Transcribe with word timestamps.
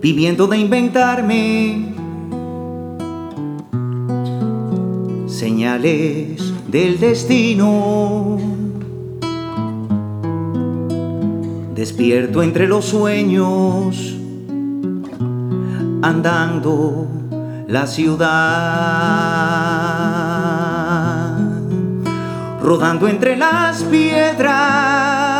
viviendo 0.00 0.46
de 0.46 0.56
inventarme 0.58 1.94
señales 5.26 6.52
del 6.68 6.98
destino. 6.98 8.38
Despierto 11.74 12.42
entre 12.42 12.66
los 12.66 12.84
sueños, 12.86 14.16
andando 16.02 17.06
la 17.68 17.86
ciudad, 17.86 18.28
rodando 22.62 23.08
entre 23.08 23.36
las 23.36 23.82
piedras 23.84 25.39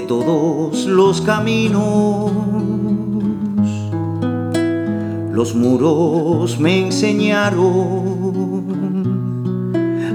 de 0.00 0.06
todos 0.06 0.86
los 0.86 1.20
caminos. 1.20 2.32
Los 5.32 5.54
muros 5.54 6.58
me 6.58 6.86
enseñaron 6.86 7.60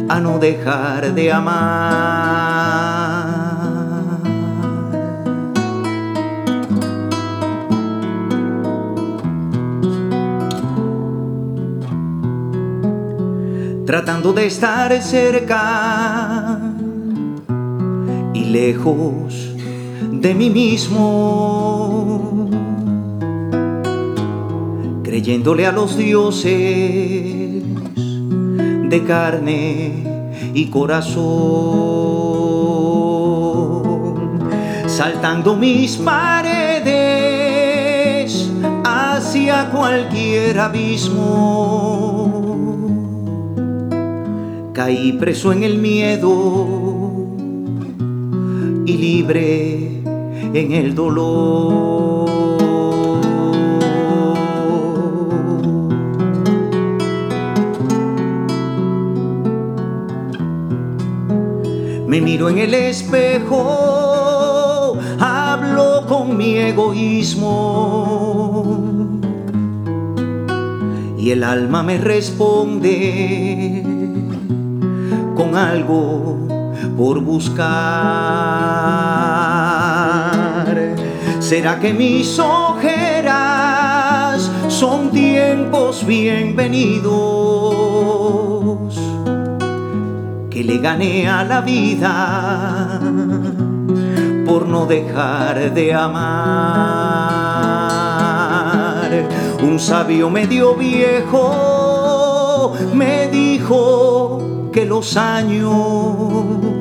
a 0.09 0.19
no 0.19 0.39
dejar 0.39 1.13
de 1.13 1.31
amar. 1.31 2.65
Tratando 13.85 14.33
de 14.33 14.47
estar 14.47 14.99
cerca 15.01 16.59
y 18.33 18.45
lejos 18.45 19.54
de 20.25 20.33
mí 20.33 20.49
mismo 20.49 22.49
creyéndole 25.03 25.67
a 25.67 25.71
los 25.71 25.95
dioses 25.95 27.61
de 28.89 29.03
carne 29.05 30.03
y 30.55 30.65
corazón, 30.71 31.21
saltando 34.87 35.55
mis 35.55 35.97
paredes 35.97 36.89
hacia 38.83 39.69
cualquier 39.69 40.59
abismo. 40.59 42.41
Caí 44.73 45.13
preso 45.19 45.53
en 45.53 45.63
el 45.63 45.77
miedo 45.77 46.65
y 48.87 48.97
libre 48.97 49.94
en 50.53 50.71
el 50.71 50.95
dolor. 50.95 52.29
Me 62.07 62.21
miro 62.21 62.49
en 62.49 62.59
el 62.59 62.73
espejo, 62.73 63.57
hablo 65.19 66.05
con 66.07 66.37
mi 66.37 66.55
egoísmo 66.57 68.05
y 71.17 71.31
el 71.31 71.43
alma 71.43 71.81
me 71.81 71.97
responde 71.97 73.83
con 75.35 75.55
algo 75.55 76.37
por 76.95 77.19
buscar. 77.21 77.65
¿Será 81.45 81.77
que 81.79 81.93
mis 81.93 82.39
ojeras 82.39 83.29
son 84.67 85.11
tiempos 85.11 86.03
bienvenidos? 86.03 87.05
Que 90.49 90.63
le 90.63 90.79
gané 90.79 91.29
a 91.29 91.43
la 91.43 91.61
vida 91.61 92.99
por 94.47 94.67
no 94.67 94.87
dejar 94.87 95.71
de 95.71 95.93
amar. 95.93 96.15
Un 99.61 99.79
sabio 99.79 100.31
medio 100.31 100.73
viejo 100.73 102.73
me 102.95 103.27
dijo 103.27 104.71
que 104.73 104.83
los 104.83 105.15
años 105.15 106.74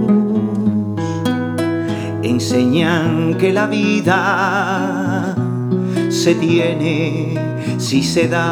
enseñan 2.34 3.34
que 3.38 3.52
la 3.52 3.66
vida 3.66 5.36
se 6.08 6.34
tiene 6.34 7.38
si 7.78 8.02
se 8.02 8.26
da. 8.26 8.42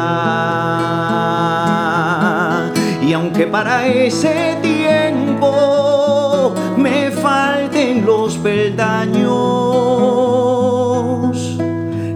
Y 3.05 3.11
aunque 3.11 3.45
para 3.45 3.85
ese 3.85 4.57
tiempo 4.61 6.53
me 6.77 7.11
falten 7.11 8.05
los 8.05 8.37
peldaños, 8.37 9.27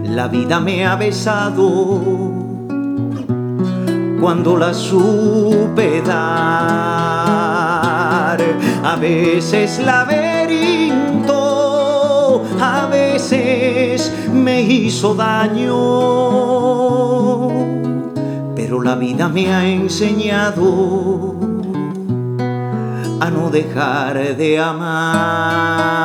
la 0.04 0.28
vida 0.28 0.60
me 0.60 0.86
ha 0.86 0.96
besado 0.96 2.00
cuando 4.18 4.56
la 4.56 4.72
supe 4.72 6.00
dar. 6.00 7.18
A 8.82 8.96
veces 8.96 9.78
a 12.60 12.86
veces 12.86 14.12
me 14.32 14.62
hizo 14.62 15.14
daño, 15.14 15.74
pero 18.54 18.82
la 18.82 18.94
vida 18.94 19.28
me 19.28 19.52
ha 19.54 19.66
enseñado 19.66 21.36
a 23.20 23.30
no 23.30 23.50
dejar 23.50 24.36
de 24.36 24.58
amar. 24.58 25.98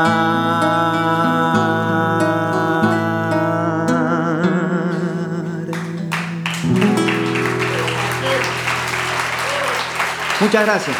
Muchas 10.39 10.65
gracias. 10.65 10.97